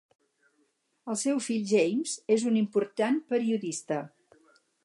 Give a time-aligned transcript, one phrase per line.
[1.13, 4.01] El seu fill, James, és un important periodista.